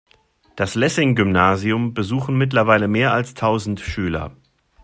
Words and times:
Das 0.55 0.73
Lessing-Gymnasium 0.73 1.93
besuchen 1.93 2.35
mittlerweile 2.35 2.87
mehr 2.87 3.13
als 3.13 3.35
tausend 3.35 3.81
Schüler. 3.81 4.35